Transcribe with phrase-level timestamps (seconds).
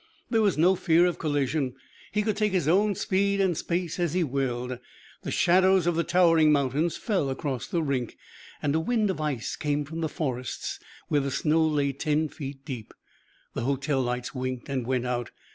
[0.31, 1.75] There was no fear of collision.
[2.11, 4.79] He could take his own speed and space as he willed.
[5.21, 8.17] The shadows of the towering mountains fell across the rink,
[8.63, 10.79] and a wind of ice came from the forests,
[11.09, 12.95] where the snow lay ten feet deep.
[13.53, 15.29] The hotel lights winked and went out.